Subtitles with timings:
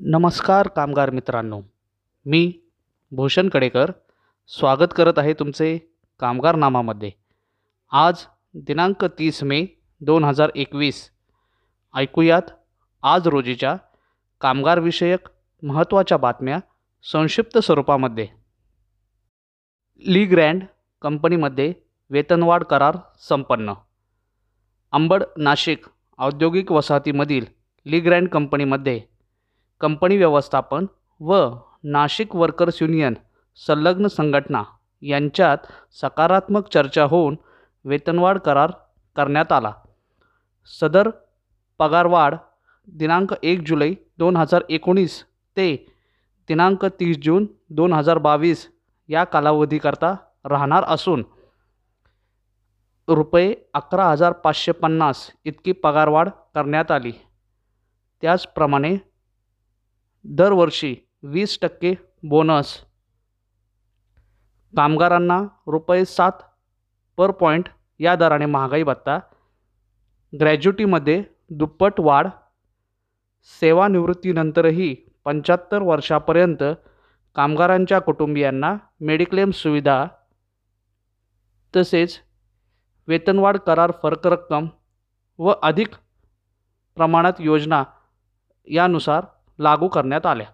[0.00, 1.60] नमस्कार कामगार मित्रांनो.
[2.26, 2.52] मी
[3.12, 3.90] भूषण कडेकर
[4.48, 5.78] स्वागत करत आहे तुमचे
[6.20, 7.10] कामगार नामामध्ये
[7.92, 8.24] आज
[8.54, 9.64] दिनांक तीस मे
[10.00, 11.02] दोन हजार एकवीस.
[11.94, 12.42] ऐकूयात
[13.02, 13.76] आज रोजीच्या
[14.40, 15.28] कामगारविषयक
[15.62, 16.60] महत्त्वाच्या बातम्या
[17.02, 18.28] संक्षिप्त स्वरूपामध्ये.
[20.06, 20.64] ली ग्रँड
[21.02, 21.72] कंपनीमध्ये
[22.10, 22.96] वेतनवाढ करार
[23.28, 23.72] संपन्न.
[24.92, 25.86] अंबड नाशिक
[26.18, 27.44] औद्योगिक वसाहतीमधील
[27.86, 29.00] ली ग्रँड कंपनीमध्ये
[29.80, 30.86] कंपनी व्यवस्थापन
[31.20, 31.36] व
[31.84, 33.14] नाशिक वर्कर्स युनियन
[33.66, 34.62] संलग्न संघटना
[35.02, 35.66] यांच्यात
[36.00, 37.36] सकारात्मक चर्चा होऊन
[37.84, 38.70] वेतनवाढ करार
[39.16, 39.72] करण्यात आला.
[40.80, 41.10] सदर
[41.78, 42.34] पगारवाढ
[42.88, 45.22] दिनांक एक जुलै दोन हजार एकोणीस
[45.56, 45.74] ते
[46.48, 48.66] दिनांक तीस जून दोन हजार बावीस
[49.08, 51.24] या कालावधीकरता राहणार असून
[53.08, 57.12] रुपये अकरा हजार पाचशे पन्नास इतकी पगारवाढ करण्यात आली.
[58.22, 58.96] त्याचप्रमाणे
[60.36, 62.84] दरवर्षी वीस टक्के बोनस.
[64.76, 66.32] कामगारांना रुपये सात
[67.16, 69.18] पर पॉईंट या दराने महागाई भत्ता.
[70.40, 72.28] ग्रॅज्युटीमध्ये दुप्पट वाढ.
[73.60, 76.62] सेवानिवृत्तीनंतरही पंच्याहत्तर वर्षापर्यंत
[77.34, 80.06] कामगारांच्या कुटुंबियांना मेडिक्लेम सुविधा
[81.76, 82.18] तसेच
[83.08, 84.68] वेतनवाढ करार फरक रक्कम
[85.38, 85.94] व अधिक
[86.96, 87.84] प्रमाणात योजना
[88.66, 89.24] यानुसार
[89.58, 90.46] लागू करण्यात आल्या.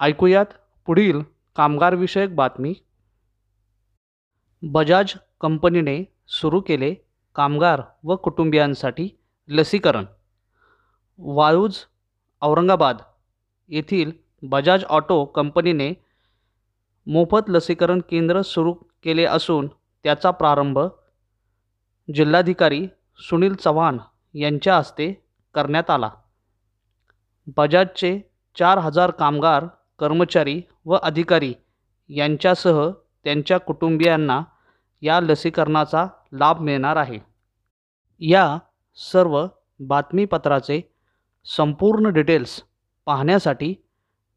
[0.00, 0.46] ऐकूयात
[0.86, 1.20] पुढील
[1.56, 2.74] कामगारविषयक बातमी.
[4.62, 6.94] बजाज कंपनीने सुरू केले
[7.34, 9.08] कामगार व कुटुंबियांसाठी
[9.48, 10.04] लसीकरण.
[11.18, 11.76] वाळूज
[12.42, 12.98] औरंगाबाद
[13.68, 15.92] येथील बजाज ऑटो कंपनीने
[17.06, 19.68] मोफत लसीकरण केंद्र सुरू केले असून
[20.02, 20.78] त्याचा प्रारंभ
[22.14, 22.86] जिल्हाधिकारी
[23.18, 23.98] सुनील चव्हाण
[24.34, 25.12] यांच्या हस्ते
[25.54, 26.10] करण्यात आला.
[27.46, 28.20] बजाजचे
[28.58, 29.66] चार हजार कामगार
[29.98, 31.54] कर्मचारी व अधिकारी
[32.08, 32.90] यांच्यासह
[33.24, 34.42] त्यांच्या कुटुंबियांना
[35.02, 37.18] या लसीकरणाचा लाभ मिळणार आहे.
[38.20, 38.58] या
[38.94, 39.46] सर्व
[39.80, 40.80] बातमीपत्राचे
[41.44, 42.62] संपूर्ण डिटेल्स
[43.06, 43.74] पाहण्यासाठी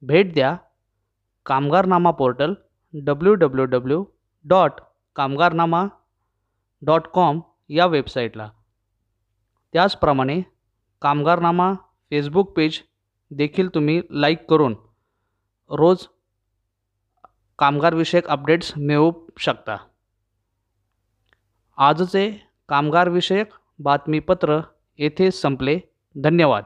[0.02, 0.56] भेट द्या
[1.46, 2.54] Kamgarnama portal
[2.94, 4.06] W W W
[4.46, 4.72] dot
[5.16, 5.86] Kamgarnama
[6.82, 7.40] dot com
[7.70, 8.50] या वेबसाईटला.
[9.74, 10.42] त्याचप्रमाणे
[11.02, 11.74] कामगारनामा
[12.10, 12.82] फेसबुक पेज
[13.31, 14.75] देखील तुम्ही लाईक करून
[15.69, 16.08] रोज
[17.59, 19.78] कामगारविषयक अपडेट्स मिळवू शकता.
[21.78, 22.31] आजचे
[22.69, 23.47] कामगारविषयक
[23.80, 24.59] बातमीपत्र
[24.97, 25.80] येथे संपले.
[26.24, 26.64] धन्यवाद.